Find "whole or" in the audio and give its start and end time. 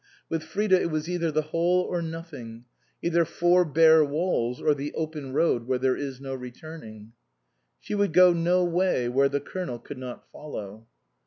1.43-2.01